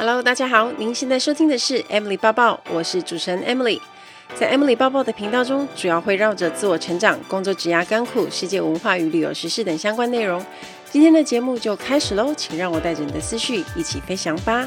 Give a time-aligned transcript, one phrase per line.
[0.00, 3.78] Hello，大家好，您现在收听的是 Emily 抱抱，我是主持人 Emily。
[4.34, 10.42] 在 Emily 抱抱的频道中，主要会绕着自我成长、工作、职涯、甘苦、世界文化与旅游时事等相关内容。
[10.90, 14.66] 今天的节目就开始喽，请让我带着你的思绪一起飞翔吧。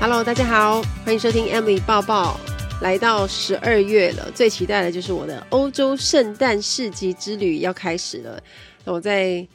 [0.00, 2.40] Hello，大家好，欢迎收听 Emily 抱抱。
[2.82, 8.42] 来到十二月了，最期待的就是我的欧洲圣诞市集之旅要开始了。
[8.84, 9.46] 那我在。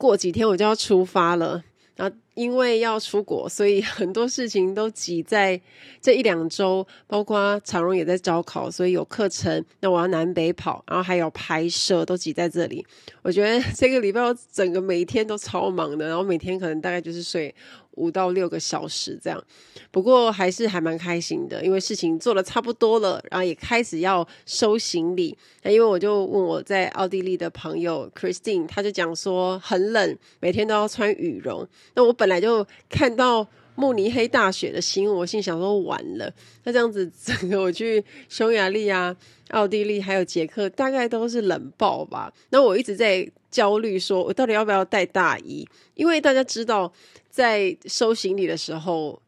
[0.00, 1.62] 过几天我就要出发了，
[1.94, 5.60] 然后因为要出国，所以很多事情都挤在
[6.00, 12.82] 这一两周，包括长荣也在招考，所以有课程，那我要南北跑，然后还有拍摄，都挤在这里。
[13.20, 17.54] 我觉得这个礼拜我整个每一天都超忙的，然后每天可能大概就是睡。
[17.96, 19.44] 五到六个小时这样，
[19.90, 25.36] 不过还是还蛮开心的，因为事情做得差不多了，然后也开始要收行李。
[25.62, 31.66] 那因为我就问我在奥地利的朋友 Christine，他就讲说很冷，每天都要穿羽绒。
[31.94, 36.32] 那我本来就看到慕尼黑大雪的新闻，我心想说完了，
[36.64, 39.14] 那这样子 整个我去匈牙利啊、
[39.50, 42.32] 奥地利还有捷克，大概都是冷爆吧。
[42.50, 45.68] 那我一直在焦虑，说我到底要不要带大衣？
[45.94, 46.92] 因为大家知道。
[47.30, 49.22] 在收行李的时候，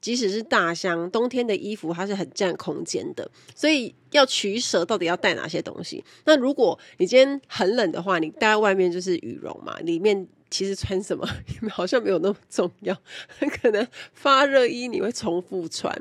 [0.00, 6.04] 即使是大箱，冬天的衣服它是很占空间的，所以要取舍，到底要带哪些东西？
[6.24, 11.28] 那如果你今天很冷的话，你带外面就是羽绒嘛，里面其实穿什么
[11.68, 15.92] 好像没有那么重要，很可能发热衣你会重复穿，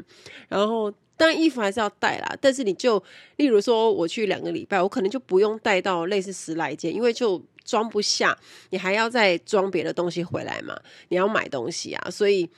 [0.47, 3.03] 然后当然衣服还是要带啦，但是你就
[3.37, 7.43] 例如说我去两个礼拜，我可能就不用带到类似十来件，因为就。
[7.69, 8.35] 装不下，
[8.71, 10.75] 你还要再装别的东西回来嘛？
[11.09, 12.49] 你要买东西啊，所以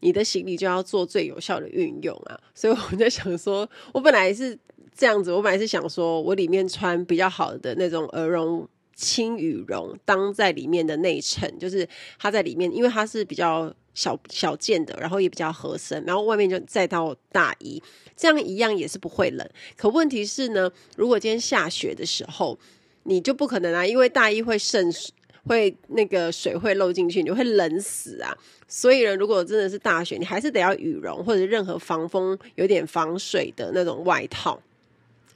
[0.00, 2.40] 你的行李就要做最有效的运用啊。
[2.54, 4.58] 所以我在想说，我本来是
[4.96, 11.86] 这样子，我本来是想说我里面穿比较好的那种鹅绒轻羽绒，当在里面的内衬，就是
[12.18, 17.82] 它在里面，因为它是比较小小件的，然后也比较合身，然后外面就再套大衣，
[18.16, 19.46] 这样一样也是不会冷。
[19.76, 22.58] 可问题是呢，如果今天下雪的时候。
[23.04, 25.12] 你就不可能啊，因为大衣会渗水，
[25.46, 28.36] 会那个水会漏进去，你会冷死啊。
[28.66, 34.60] 所以呢，如果真的是大雪，你还是得要羽绒或者任何防风、有点防水的那种外套。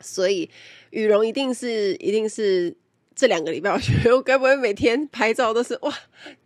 [0.01, 0.49] 所以
[0.91, 2.75] 羽绒一定是，一定是
[3.15, 5.93] 这两个礼拜，我觉得我该不会每天拍照都是哇，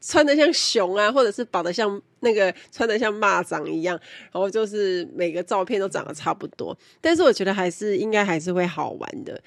[0.00, 3.98] 穿得像熊啊，或者是绑得像那个穿得像蚂蚱一样，
[4.32, 6.76] 然后就是每个照片都长得差不多。
[7.00, 9.40] 但是我觉得还是应该还是会好玩的。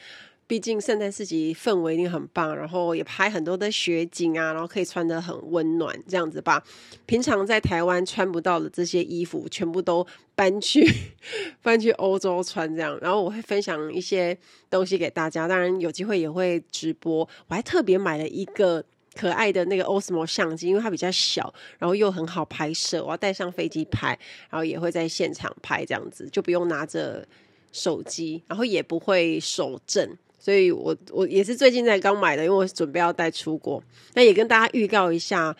[0.47, 6.63] 毕竟圣诞市集氛围一定很棒，然后也拍很多的雪景啊，然后可以穿得很温暖，这样子吧。
[7.07, 10.87] 平常在台湾穿不到的这些衣服，全部都搬去
[11.63, 12.95] 搬去欧洲穿，这样。
[13.01, 14.37] 然后我会分享一些
[14.69, 17.27] 东西给大家，当然有机会也会直播。
[17.47, 18.85] 我还特别买了一个
[19.15, 24.09] 可爱的那个 Osmo 相机，因为它比较小，然后又很好拍摄，我要带上飞机拍，
[24.51, 27.27] 然后也会在现场拍，这样子就不用拿着
[27.71, 30.15] 手机，然后也不会手震。
[30.45, 33.81] 所以我我也是最近才刚买的，因为我准备要带出国。
[34.13, 35.55] 那也跟大家预告一下。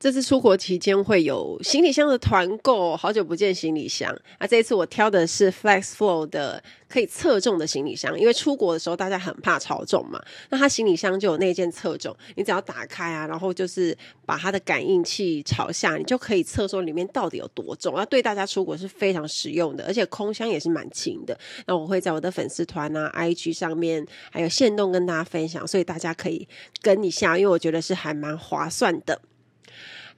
[0.00, 4.46] 这次出国期间会有行李箱的团购，好久不见行李箱啊！
[4.46, 10.22] 这一次我挑的是 FlexFlow 的可以侧重的行李箱，因为出国的时候大家很怕超重嘛。
[10.50, 17.92] 那它行李箱就有那件侧重，你只要打开啊，然后就是把它的感应器朝下，你就可以测说里面到底有多重。
[17.96, 21.36] 那对大家出国是非常实用的，而且空箱也是蛮轻的。
[21.66, 26.46] 那我会在我的粉丝团啊、IG 上面还有线动跟大家分享，所以大家可以
[26.82, 29.20] 跟一下，因为我觉得是还蛮划算的。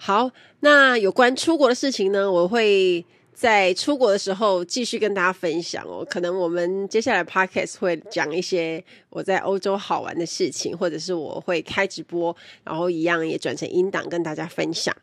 [0.02, 0.30] 好，
[0.60, 6.02] 那有关出国的事情呢，我会在出国的时候继续跟大家分享哦。
[6.08, 12.34] 可能我们接下来 podcast 会讲一些我在欧洲好玩的事情，或者是我会开直播，
[12.64, 14.96] 然后一样也转成音档跟大家分享。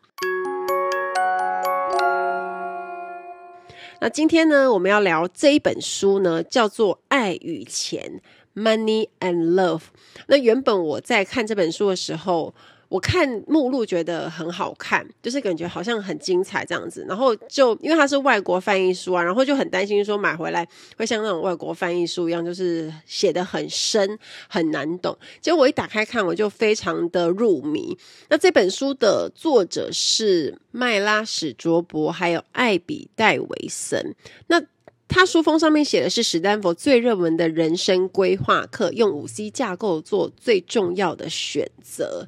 [4.01, 8.19] 那今天呢，我们要聊这一本书呢，叫做《爱与钱》
[8.59, 9.83] （Money and Love）。
[10.25, 12.55] 那原本我在看这本书的时候，
[12.89, 20.67] 我看目录觉得很好看，就是感觉好像很精彩这样子，然后就因为它是外国翻译书啊，然后就很担心说买回来
[20.97, 24.17] 会像那种外国翻译书一样，就是写得很深
[24.47, 25.17] 很难懂。
[25.41, 27.97] 结果我一打开看，我就非常的入迷。
[28.29, 34.15] 那这本书的作者是麦拉史卓博，还有艾比戴维森。
[34.47, 34.61] 那
[35.09, 42.27] 他书封上面写的是史丹佛最热门的人生规划课，用五 C 架构做最重要的选择。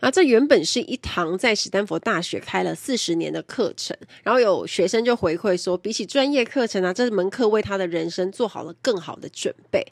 [0.00, 9.86] 啊，这原本是一堂在史丹佛大学开了四十年的课程，然后有学生就回馈说，比起专业课程啊，这门课为他的人生做好了更好的准备。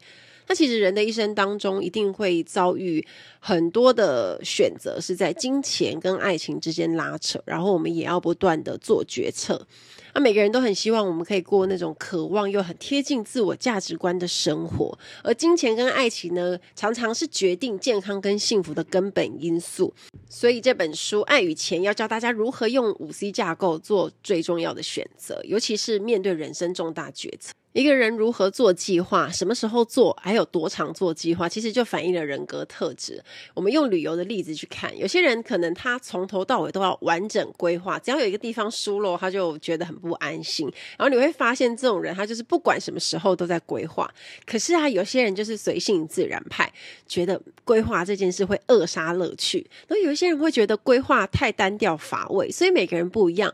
[0.47, 3.05] 那其实人的一生当中，一定会遭遇
[3.41, 9.67] 很多的选择，是在金钱跟爱情之间拉扯，然后我们也要不断的做决策。
[10.15, 19.93] 那每个人都很希望我们可以过那种渴望又很贴近自我价值观的生活，而金钱跟爱情呢，常常是决定健康跟幸福的根本因素。
[20.29, 27.53] 所以这本书《爱与钱》要教大家如何用五 C 架构做最重要的选择，尤其是面对人生重大决策。
[27.75, 33.21] 一个人如何做计划，什么时候做，还有多长做计划，其实就反映了人格特质。
[33.53, 40.73] 我们用旅游的例子去看，有些人可能他从头到尾都要完整规划，只要有一个地方疏漏，他就觉得很不安心。
[40.97, 44.09] 然后你会发现，这种人他就是不管什么时候都在规划。
[44.47, 46.73] 可是啊，有些人就是随性自然派，
[47.09, 49.69] 觉得规划这件事会扼杀乐趣。
[49.89, 53.53] 那有一些人会觉得规划太单调乏味，所以每个人不一样。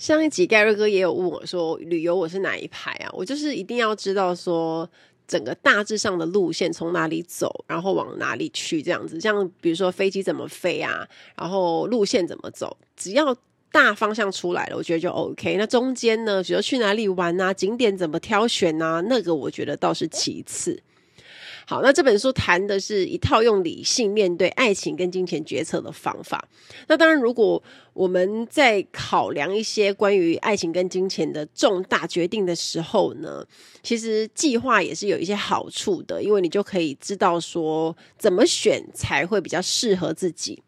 [0.00, 3.10] 上一集盖瑞哥也有问我说，旅游我是哪一派啊？
[3.12, 4.88] 我就是一定要知道说
[5.28, 9.20] 整个大致上的路线从哪里走，然后往哪里去这样子。
[9.20, 11.06] 像比如说飞机怎么飞啊，
[11.36, 13.36] 然后路线怎么走，只要
[13.70, 15.56] 大方向出来了，我觉得就 OK。
[15.58, 20.82] 那中间呢，比如去哪里玩啊，景点怎么挑选啊，那个我觉得倒是其次。
[21.70, 26.48] 好，那这本书谈的是一套用理性面对爱情跟金钱决策的方法。
[26.88, 27.62] 那当然，如果
[27.92, 33.46] 我们在考量一些关于爱情跟金钱的重大决定的时候呢，
[33.84, 40.60] 其实计划也是有一些好处的，因为你就可以知道说怎么选才会比较适合自己。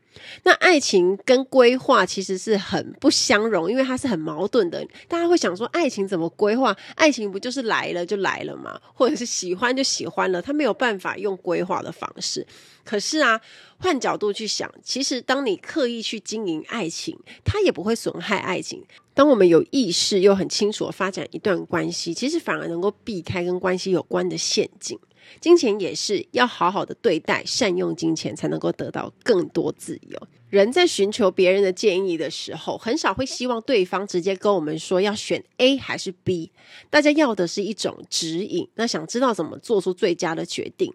[0.44, 4.86] 那爱情跟规划其实是很不相容，因为它是很矛盾的。
[5.08, 6.76] 大家会想说，爱情怎么规划？
[6.94, 8.80] 爱情不就是来了就来了吗？
[8.94, 10.40] 或者是喜欢就喜欢了？
[10.40, 12.46] 他没有办法用规划的方式。
[12.84, 13.40] 可是啊，
[13.78, 18.84] 换角度去想，其实当你刻意去经营爱情，它也不会损害爱情。
[19.14, 24.98] 当我们有意识又很清楚的发展一段关系，其实反而能够避开跟关系有关的陷阱。
[25.40, 30.28] 金钱也是要好好的对待，善用金钱才能够得到更多自由。
[30.48, 36.52] 人在寻求别人的建议的时候，很少会希望对方直接跟我们说要选 A 还是 B，
[36.90, 38.68] 大家要的是一种指引。
[38.74, 40.92] 那想知道怎么做出最佳的决定？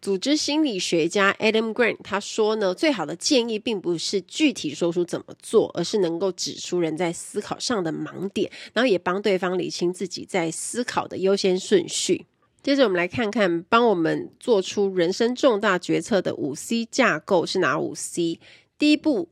[0.00, 12.24] 组织心理学家 Adam Grant 他说呢，最好的建议并不是具体说出怎么做，而是能够指出人在思考上的盲点，然后也帮对方理清自己在思考的优先顺序。
[12.62, 18.38] 接着我们来看看，帮我们做出人生重大决策的五 C 架构是哪五 C？
[18.78, 19.30] 第一步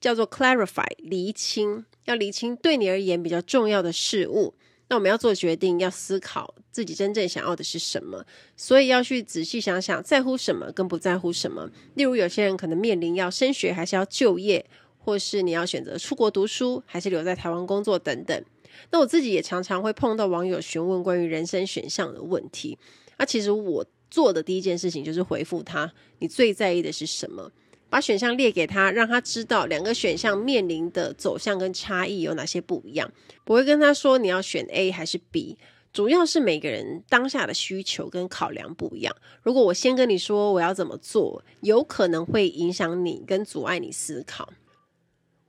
[0.00, 4.54] 叫做 Clarify，厘清，要厘清对你而言比较重要的事物。
[4.90, 8.24] 那我们要做决定，要思考自己真正想要的是什么，
[8.56, 11.70] 所以要去仔细想想，在乎什么跟不在乎什么。
[11.94, 14.64] 例如，有些人可能面临要升学还是要就业，
[14.98, 18.44] 或是你要选择出国读书还是留在台湾工作等等。
[18.90, 22.78] 那我自己也常常会碰到网友询问关于人生选项的问题，
[23.18, 27.50] 那其实我做的第一件事情就是回复他：你最在意的是什么？
[27.90, 33.10] 把选项列给他，让他知道两个选项面临的走向跟差异有哪些不一样。
[33.44, 35.56] 不会跟他说你要选 A 还是 B，
[35.90, 39.16] 主要是每个人当下的需求跟考量不一样。
[39.42, 44.52] 如果我先跟你说我要怎么做，有可能会影响你跟阻碍你思考。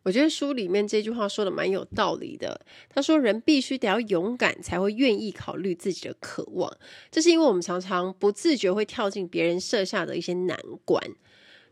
[0.10, 2.60] 我觉得书里面这句话说的蛮有道理的。
[2.90, 6.78] 他说：“人必须得要勇敢，才会愿意考虑自己的渴望。
[7.12, 11.00] 这是因为我们常常不自觉会跳进别人设下的一些难关。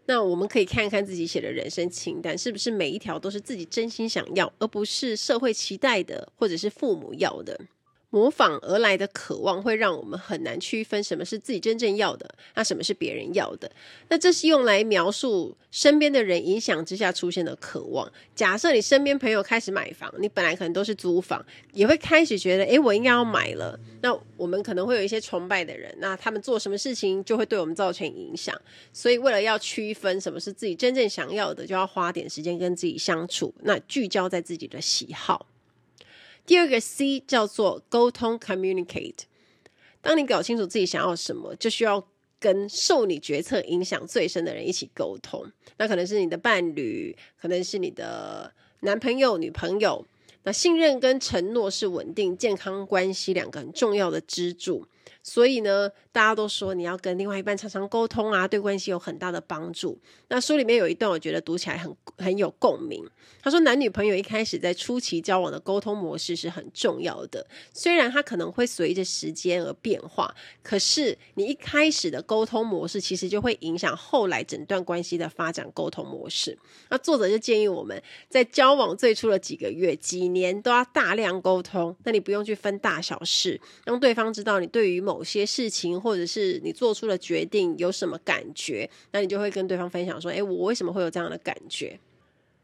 [0.05, 7.59] 那我们可以看看自己写的人生清单，是不是每一条都是自己真心想要，而不是社会期待的，或者是父母要的。”
[8.09, 13.69] 模仿而来的渴望会让我们很难区分什么是自己真正要的，那什么是别人要的。
[14.07, 18.09] 那这是用来描述身边的人影响之下出现的渴望。
[18.33, 23.77] 假设你身边朋友开始买房，你本来可能都是租房，也会开始觉得，诶，我应该要买了。
[24.01, 28.55] 那我们可能会有一些崇拜的人，那他们做什么事情就会对我们造成影响。
[28.93, 35.45] 所以为了要区分什么是自己真正想要的，就要花点时间跟自己相处，那聚焦在自己的喜好。
[36.47, 39.23] 第二个 C 叫做沟通 （communicate）。
[40.01, 42.07] 当你搞清楚自己想要什么，就需要
[42.39, 45.45] 跟受你决策影响最深的人一起沟通。
[45.77, 50.05] 那可能是你的伴侣，可能是你的男朋友、女朋友。
[50.43, 54.87] 那信任跟承诺是稳定健康关系两个很重要的支柱。
[55.21, 59.97] 所以呢，大家都说你要跟另外一半常常沟通啊，对关系有很大的帮助。
[60.29, 63.07] 那书里面有一段，我觉得读起来很很有共鸣。
[63.41, 70.33] 他说，男女朋友一开始在初期交往的沟通模式是很重要的，虽然它可能会随着时间而变化，
[70.63, 75.65] 可是你一开始的沟通模式其实就会影响后来整段关系的发展。
[75.73, 76.57] 沟通模式，
[76.89, 81.95] 那作者就建议我们在交往最初的几个月、几年都要大量沟通。
[82.03, 91.99] 那你不用去分大小事，让对方知道你对于某些事情，或者是你做出了决定有什么感觉，那你就会跟对方分享说：“诶，我为什么会有这样的感觉？”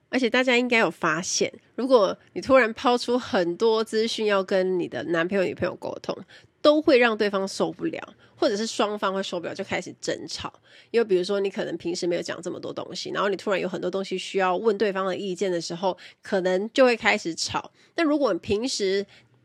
[0.10, 6.16] 而且大家应该有发现，如果你突然抛出很多资讯要跟你的男朋友、女朋友沟通，
[6.62, 10.54] 都会让对方受不了，或者是双方会受不了，就开始争吵。
[10.92, 17.72] 因为比如说，你可能平时没有讲这么多东西，然后你突然有很多东西需要问对方的意见的时候，可能就会开始吵。
[17.96, 19.04] 但如果平时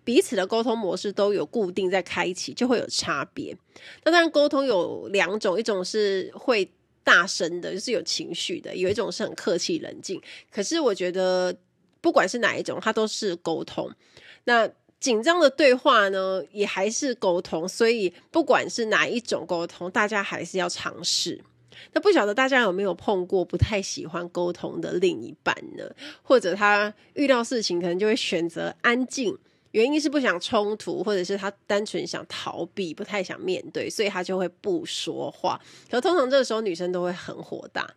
[0.08, 3.54] 彼此的沟通模式都有固定在开启，就会有差别。
[4.04, 6.72] 那当然，沟通有两种，一种是会。
[7.04, 10.20] 大声的，就是有情绪的；有一种是很客气冷静。
[10.50, 11.56] 可是我觉得，
[12.02, 13.90] 不管是哪一种，它都是沟通。
[14.44, 14.68] 那
[15.00, 17.66] 紧张的对话呢，也还是沟通。
[17.66, 21.42] 所以，不管是哪一种沟通，大家还是要尝试。
[21.94, 25.84] 那不晓得大家有没有碰过不太喜欢沟通的另一半呢？
[26.22, 29.34] 或者他遇到事情，可能就会选择安静。
[29.72, 35.60] 原因是不想冲突，或者是他单纯想逃避，不太想面对，所以他就会不说话。
[35.90, 37.88] 可通常这个时候女生都会很火大。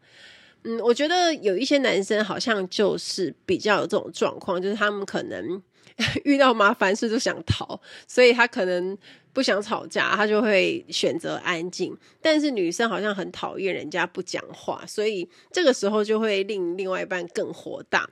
[0.64, 5.62] 嗯，我觉得有一些男生好像就是比较有这种状况，就是他们可能
[6.24, 8.96] 遇到麻烦事就想逃，所以他可能
[9.34, 11.98] 不想吵架，他就会选择安静。
[12.22, 18.08] 但是女生好像很讨厌人家不讲话，所以这个时候就会令另外一半更火大。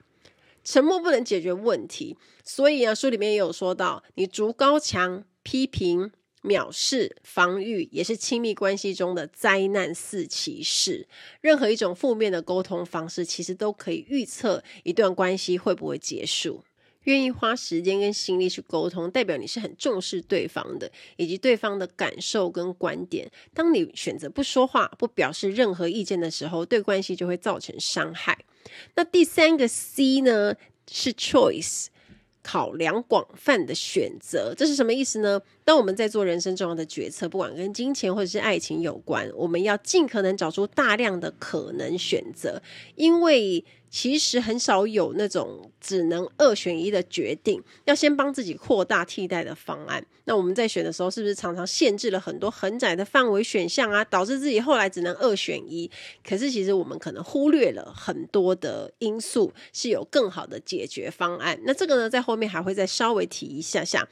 [0.62, 6.12] 沉默不能解决问题，所以啊，书里面也有说到，你筑高墙、批评、
[6.42, 11.08] 藐视、防御，也是亲密关系中的灾难四骑士。
[11.40, 16.62] 任何一种负面的沟通方式，其实都可以预测一段关系会不会结束。
[17.04, 23.30] 愿意花时间跟心力去沟通，代表你是很重视对方的，以及对方的感受跟观点。
[23.54, 28.44] 当你选择不说话、不表示任何意见的时候，对关系就会造成伤害。
[28.94, 30.54] 那第三个 C 呢，
[30.90, 31.86] 是 choice，
[32.42, 35.40] 考量广泛的选择，这是什么意思呢？
[35.64, 42.60] 当我们在做人生重要的决策，不管跟金钱或者是爱情有关，我们要尽可能找出大量的可能选择，
[42.96, 50.04] 因为其实很少有那种只能二选一的决定，要先帮自己扩大替代的方案。
[50.24, 54.04] 那我们在选的时候，是不是常常限制了很多很窄的范围选项啊？
[54.04, 55.90] 导致自己后来只能二选一。
[56.24, 61.60] 可是其实我们可能忽略了很多的因素，是有更好的解决方案。
[61.64, 64.08] 那这个呢，在后面还会再稍微提一下下。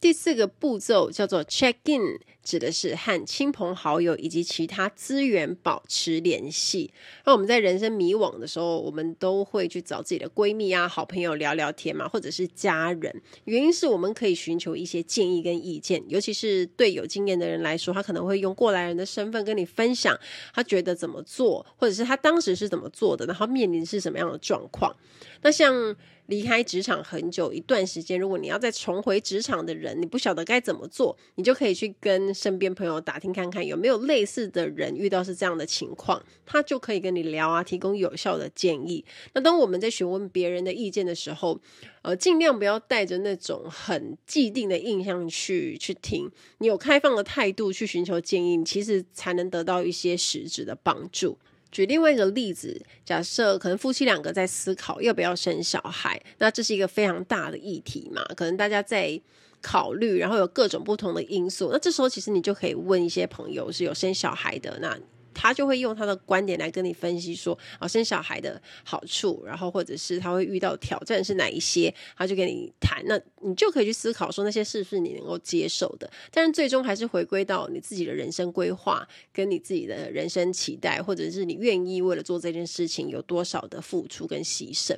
[0.00, 6.92] 第四个步骤叫做 check in，指的是和亲朋好友以及其他资源保持联系。
[7.24, 13.22] 那我们在人生迷惘的时候，我们都会去找自己的闺蜜啊、好朋友聊聊天嘛，或者是家人。
[13.44, 20.16] 原因是我们可以寻求一些建议跟意见，尤其是对有经验的人来说，他可能会用过来人的身份跟你分享，
[20.54, 24.94] 他觉得怎么做，或者是他当时是怎么做的，然后面临是什么样的状况。
[25.42, 25.96] 那像
[26.28, 39.02] 离开职场很久一段时间，如果你要再重回职场的人，你不晓得该怎么做，你就可以去跟身边朋友打听看看有没有类似的人遇到是这样的情况，他就可以跟你聊啊，提供有效的建议。
[39.32, 41.58] 那当我们在询问别人的意见的时候，
[42.02, 51.38] 呃，尽量不要带着那种很既定的印象去去听，你有开放的态度去寻求建议，其实才能得到一些实质的帮助。
[51.70, 59.20] 举另外一个例子，假设可能夫妻两个在思考要不要生小孩，那这是一个非常大的议题嘛，可能大家在
[59.60, 64.98] 考虑，然后有各种不同的因素，那这时候其实你就可以问一些朋友是有生小孩的那。
[65.40, 76.10] 他就会用他的观点来跟你分析说，啊，生小孩的好处，然后或者是他会遇到挑战是哪一些，他就跟你谈，那你就可以去思考说那些是不是你能够接受的。
[76.32, 84.96] 但是最终还是回归到你自己的人生规划，跟你自己的人生期待，或者是你愿意为了做这件事情有多少的付出跟牺牲。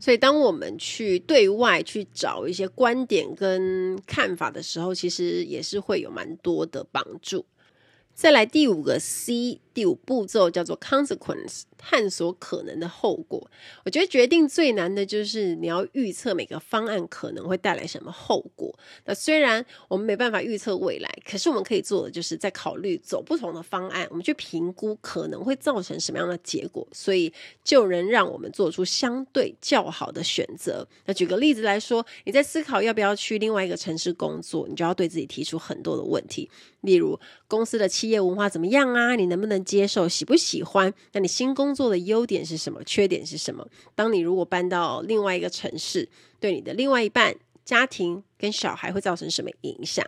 [0.00, 7.44] 所以当我们去对外去找一些观点跟看法的时候，其实也是会有蛮多的帮助。
[8.14, 13.50] 再来第五个 C，第五步骤叫做 consequence，探索可能的后果。
[13.84, 18.72] 我觉得决定最难的就是你要预测每个方案可能会带来什么后果。
[19.04, 27.32] 那虽然我们没办法预测未来，可是我们可以做的就是在考虑走不同的方案，我们去评估可能会造成什么样的结果，所以
[27.64, 30.86] 就能让我们做出相对较好的选择。
[31.06, 36.50] 那举个例子来说，你在思考要不要去另外一个城市工作，你就要对自己提出很多的问题，
[36.82, 39.14] 例如公司的企业文化怎么样啊？
[39.14, 40.92] 你能不能接受，喜不喜欢？
[41.12, 42.82] 那你新工作的优点是什么？
[42.84, 43.66] 缺点是什么？
[43.94, 46.08] 当你如果搬到另外一个城市，
[46.40, 50.04] 对你的另外一半、家庭跟小孩会造成什么影响？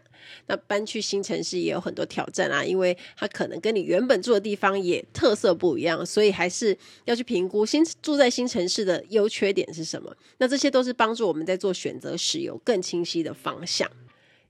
[0.47, 10.15] 那搬去新城市也有很多挑战啊，因为它可能跟你原本住的地方也特色不一样，所以还是要去评估新住在新城市的优缺点是什么。
[10.39, 13.89] 那这些都是帮助我们在做选择时有更清晰的方向。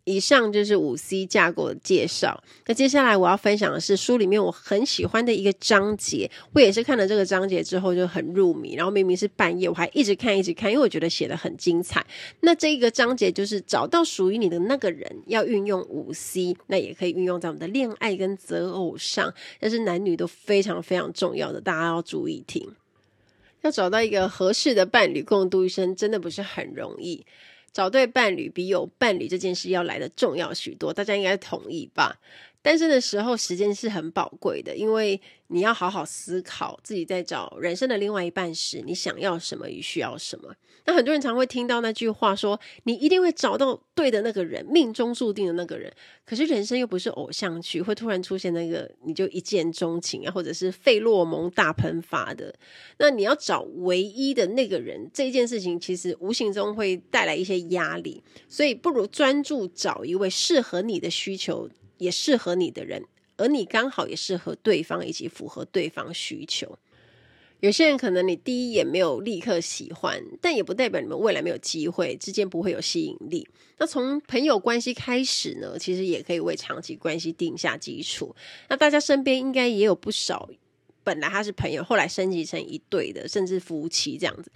[0.04, 2.42] 以上就是五 C 架构的介绍。
[2.66, 6.30] 那接下来我要分享的是书里面我很喜欢的一个章节。
[6.52, 12.04] 我也是看了这个章节之后就很入迷，然后明明是半夜，我还一直看一直看，因为我觉得写得很精彩。
[12.40, 22.68] 那这一个章节就是找到属于你的那个人，要运用五 C，那也可以运用在我们的恋爱跟择偶上，但是男女都非常非常重要的，大家要注意听。
[23.62, 27.24] 要找到一个合适的伴侣共度一生，真的不是很容易。
[27.74, 32.18] 找对伴侣比有伴侣这件事要来的重要许多，大家应该同意吧？
[32.64, 40.54] 单身的时候时间是很宝贵的，因为你要好好思考自己在找人生的另外一半时，你想要什么与需要什么。
[40.86, 45.92] 那很多人常会听到那句话说，你一定会找到对的那个人，命中注定的那个人。
[46.24, 52.54] 可是人生又不是偶像剧，会突然出现那个你就一见钟情啊，或者是费洛蒙大喷发的。
[52.96, 61.68] 那你要找唯一的那个人，这件事情其实无形中会带来一些压力，所以不如专注找一位适合你的需求。
[61.98, 63.04] 也适合你的人，
[63.36, 66.78] 而你刚好也适合对方，以及符合对方需求。
[67.60, 73.48] 有些人可能你第一眼没有立刻喜欢，但也不代表你们未来没有机会，之间不会有吸引力。
[73.78, 78.36] 那从朋友关系开始呢，其实也可以为长期关系定下基础。
[78.68, 80.50] 那大家身边应该也有不少，
[81.02, 84.52] 本来他是朋友，后来升级成一对的，甚至夫妻这样子。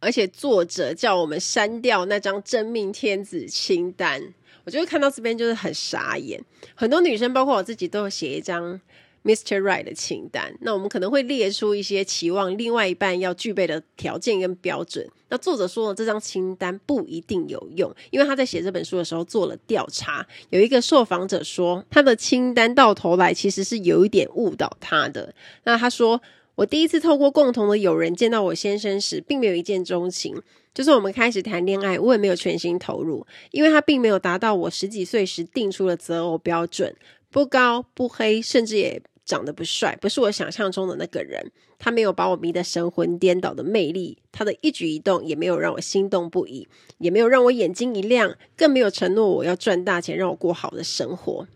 [0.00, 4.32] 而且作者叫我们删掉那张真命天子清单。
[4.64, 6.42] 我就会看到这边就是很傻眼，
[6.74, 8.80] 很多女生包括我自己都有写一张
[9.24, 9.60] Mr.
[9.60, 10.54] Right 的清单。
[10.60, 15.08] 那我们可能会列出一些期望另外一半要具备的条件跟标准。
[15.28, 25.34] 那作者说这张清单不一定有用，因为他在写这本书的时候做了调查，有一个受访者说他的清单到头来其实是有一点误导他的。
[25.64, 26.20] 那他说。
[26.56, 30.40] 我第一次透过共同的友人见到我先生时，并没有一见钟情。
[30.72, 36.94] 就算我们开始谈恋爱，我也没有全心投入，因为他并没有达到我十几岁时定出的择偶标准，
[37.30, 41.50] 不高不黑，甚至也长得不帅，不是我想象中的那个人。
[41.78, 46.66] 他没有把我迷得神魂颠倒的魅力，他的一举一动也没有让我心动不已，
[46.98, 51.46] 也没有让我眼睛一亮，更没有承诺我要赚大钱，让我过好的生活。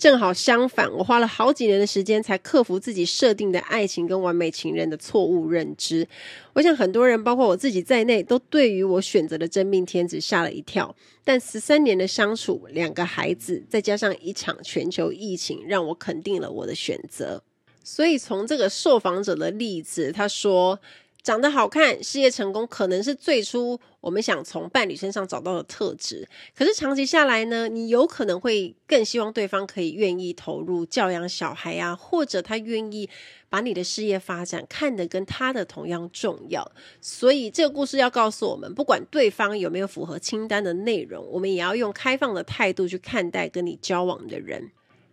[0.00, 6.08] 正好相反，我花了好几年的时间才克服自己设定的爱情跟完美情人的错误认知。
[6.54, 10.96] 我想很多人，包括我自己在内，都对于我选择的真命天子吓了一跳。
[11.22, 17.42] 但十三年的相处，两个孩子，再加上一场全球疫情，让我肯定了我的选择。
[17.84, 20.80] 所以从这个受访者的例子，他说。
[21.22, 26.26] 长得好看、事业成功，可能是最初我们想从伴侣身上找到的特质。
[26.56, 33.08] 可是长期下来呢，你有可能会更希望对方可以愿意投入教养小孩啊，或者他愿意
[33.48, 36.70] 把你的事业发展看得跟他的同样重要。
[37.00, 44.70] 所以这个故事要告诉我们，不管对方有没有符合清单的内容，我们也要用开放的态度去看待跟你交往的人。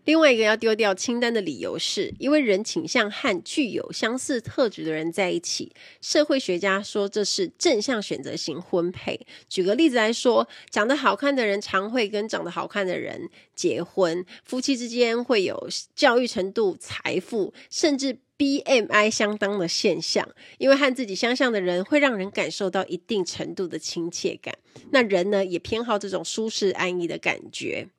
[0.08, 5.74] 另外一个要丢掉清单的理由是，因为人倾向和具有相似特质的人在一起。
[6.00, 9.28] 社会学家说这是正向选择型婚配。
[9.50, 20.26] 举个例子来说，长得好看的人常会跟长得好看的人结婚，夫妻之间会有教育程度、财富，甚至 BMI 相当的现象。
[20.58, 24.58] 因为和自己相像的人会让人感受到一定程度的亲切感。
[24.92, 27.90] 那人呢，也偏好这种舒适安逸的感觉，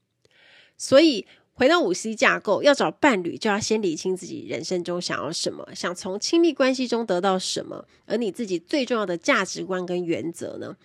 [0.79, 1.27] 所以。
[1.59, 10.77] 回到五 C 架构，要找伴侣就要先理清自己人生中想要什么，想从亲密关系中得到什么，而你自己最重要的价值观跟原则呢？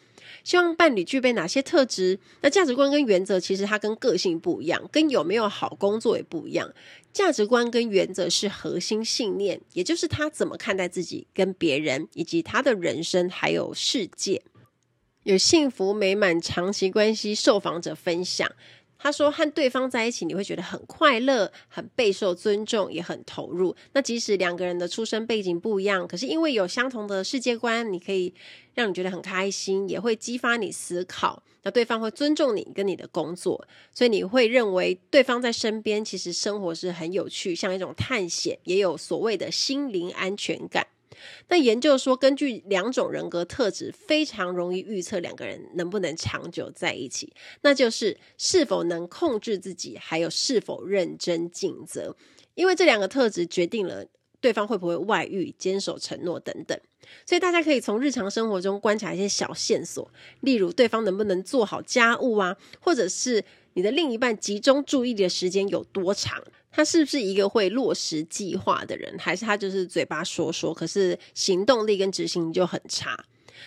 [0.44, 2.18] 希望伴侣具备哪些特质？
[2.42, 6.74] 那价值观跟原则其实它跟个性不一样，跟有没有好工作也不一样。
[7.14, 14.42] 价值观跟原则是核心信念，也就是他怎么看待自己跟别人，以及他的人生还有世界。
[15.22, 18.52] 有幸福美满长期关系受访者分享。
[19.04, 23.76] 他说：“和对方在一起，你会觉得很快乐，很备受尊重，也很投入。
[23.92, 28.34] 那即使两个人的出身背景不一样，可是因为有相同的世界观，你可以
[28.76, 31.44] 让你觉得很开心，也会激发你思考。
[31.64, 40.88] 那对方会尊重你跟你的工作，所以你会认为对方在身边，其实生活是很有趣，像一种探险，也有所谓的心灵安全感。”
[41.48, 52.16] 那研究说，根据两种人格特质，非常容易预测两个人能不能长久在一起，那就是是否能控制自己，还有是否认真尽责。
[52.56, 54.06] 因为这两个特质决定了
[54.40, 56.80] 对方会不会外遇、坚守承诺等等。
[57.26, 60.10] 所以大家可以从日常生活中观察一些小线索，
[60.42, 66.42] 例如对方能不能做好家务啊，或者是你的另一半集中注意力的时间有多长。
[66.76, 73.16] 他是不是一个会落实计划的人，还是他就是嘴巴说说，可是行动力跟执行力就很差？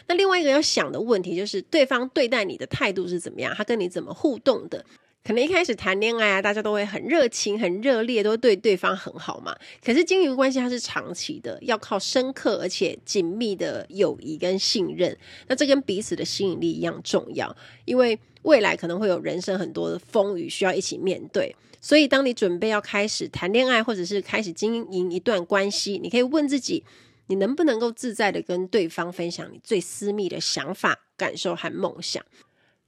[0.08, 3.54] 那另外一个要想的问题就是，对方对待你的态度是怎么样？
[3.56, 4.84] 他跟你怎么互动的？
[5.24, 9.56] 可能一开始谈恋爱啊，大家都会很热情、很热烈，都对对方很好嘛。
[9.84, 15.16] 可是经营关系它是长期的，要靠深刻而且紧密的友谊跟信任。
[15.48, 21.52] 那这跟彼此的吸引力一样重要，因为未来可能会有人生很多的风雨需要一起面对。
[21.86, 26.82] 所以，当你准备要开始谈恋爱，或者是开始经营一段关系，你可以问自己：
[27.28, 32.20] 你能不能够自在的跟对方分享你最私密的想法、感受和梦想？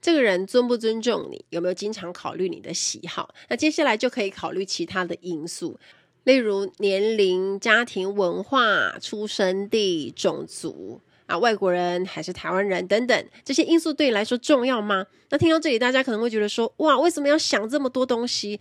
[0.02, 1.44] 这个人尊不尊重你？
[1.50, 3.32] 有没有经常考虑你的喜好？
[3.48, 5.78] 那接下来就可以考虑其他的因素，
[6.24, 15.06] 例如年龄、家庭文化、出生地、种族啊，外国人还是台湾人等等，这些因素对你来说重要吗？
[15.30, 18.58] 那听到这里，大家可能会觉得说：哇，为什么要想这么多东西？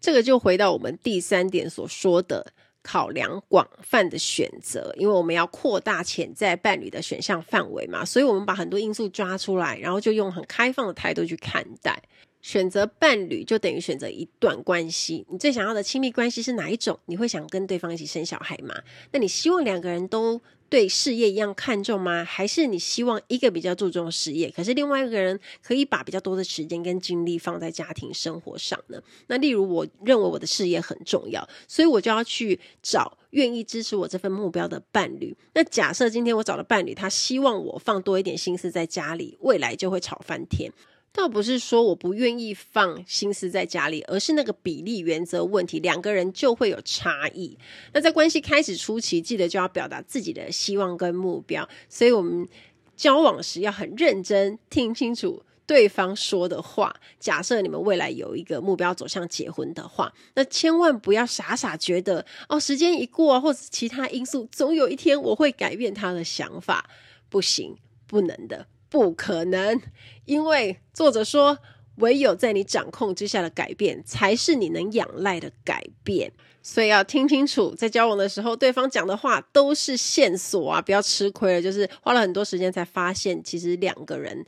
[0.00, 2.52] 这个就回到我们第三点所说的。
[2.88, 12.00] 考量广泛的选择，因为我们要扩大潜在伴侣的选项范围嘛，所以我们把很多因素抓出来，然后就用很开放的态度去看待。
[12.46, 15.26] 选择伴侣就等于选择一段关系。
[15.28, 16.96] 你最想要的亲密关系是哪一种？
[17.06, 18.72] 你会想跟对方一起生小孩吗？
[19.10, 22.24] 那你希望两个人都对事业一样看重吗？
[22.24, 29.02] 还是你希望一个比较注重事业，可是另外一个人可以把比较多的时间跟精力放在家庭生活上呢？
[29.26, 35.36] 那例如，我认为我的事业很重要，所以我就要去找愿意支持我这份目标的伴侣。
[35.52, 40.70] 那假设今天我找了伴侣，他希望我放多一点心思在家里，未来就会吵翻天。
[41.16, 47.56] 倒不是说我不愿意放心思在家里，而是那个比例原则问题，两个人就会有差异。
[47.94, 51.66] 那在关系开始初期，记得就要表达自己的希望跟目标。
[51.88, 52.46] 所以，我们
[52.94, 56.94] 交往时要很认真听清楚对方说的话。
[57.18, 66.90] 假设你们未来有一个目标走向结婚的话，那千万不要傻傻觉得哦，时间一过，或者其他因素，总有一天我会改变他的想法。
[67.28, 67.74] 不行，
[68.06, 68.66] 不能的。
[68.88, 69.80] 不可能，
[70.24, 71.58] 因为作者说，
[71.96, 76.32] 唯有在你掌控之下的改变，才是你能仰赖的改变。
[76.62, 81.62] 所以要听清楚，在交往的时候，对方讲的话都是线索啊，不要吃亏了。
[81.62, 84.44] 就是花了很多时间才发现，其实两个人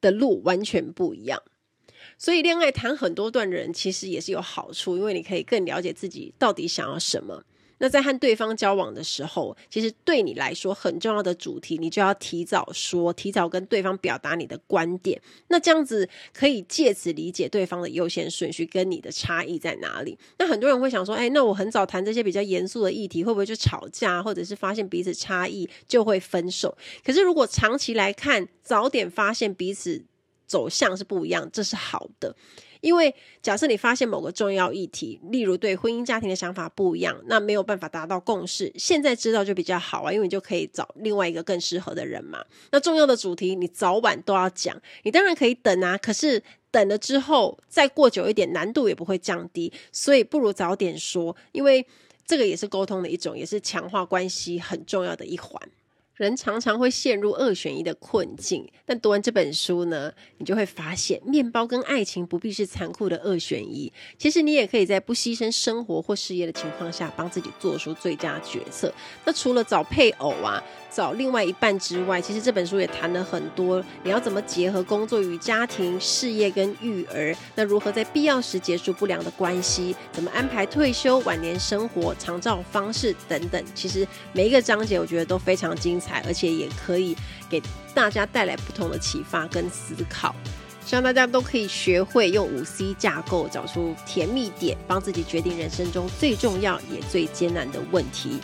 [0.00, 1.42] 的路完全不一样。
[2.16, 7.44] 所以恋爱谈很多段的人，其实也是有好处，因为你可以更了解自己到底想要什么。
[7.78, 15.20] 那在和对方交往的时候，其实对你来说很重要的主题，你就要提早说，提早跟对方表达你的观点。
[15.48, 20.18] 那这样子可以借此理解对方的优先顺序跟你的差异在哪里。
[20.38, 26.76] 那很多人会想说，哎，那我很早谈这些比较严肃的议题，会不会就吵架，或者是发现彼此差异就会分手？
[27.04, 30.04] 可是如果长期来看，早点发现彼此
[30.46, 32.34] 走向是不一样，这是好的。
[32.80, 42.44] 因为假设你发现某个重要议题，例如对婚姻家庭的想法不一样，那没有办法达到共识，现在知道就比较好啊，因为你就可以找另外一个更适合的人嘛。
[42.70, 51.86] 那重要的主题你早晚都要讲，你当然可以等啊，可是等了之后再过久一点，难度也不会降低，所以不如早点说，因为
[52.26, 55.60] 这个也是沟通的一种，也是强化关系很重要的一环。
[56.18, 63.90] 人常常会陷入二选一的困境，但读完这本书呢，你就会发现，面包跟爱情不必是残酷的二选一。
[64.18, 68.92] 其实你也可以在不牺牲生活或事业的情况下，帮自己做出最佳决策。
[69.24, 83.64] 那除了找配偶啊，找另外一半之外，其实这本书也谈了很多，你要怎么结合工作与家庭、事业跟育儿，那如何在必要时结束不良的关系，怎么安排退休、晚年生活、长照方式等等。
[83.72, 86.07] 其实每一个章节，我觉得都非常精彩。
[86.26, 87.16] 而且也可以
[87.48, 87.62] 给
[87.94, 90.34] 大家带来不同的启发跟思考，
[90.84, 98.38] 希望大家都可以学会用五 C 架构找出甜蜜点，帮自己决定人生中最重要也最艰难的问题。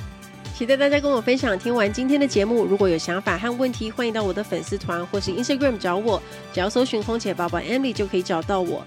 [0.56, 1.58] 期待大家跟我分享。
[1.58, 6.22] 听完今天的节目，如果有想法和问题，欢迎到我的粉丝团或是 Instagram 找我，
[6.52, 8.86] 只要搜寻空姐宝宝 Emily 就可以找到我。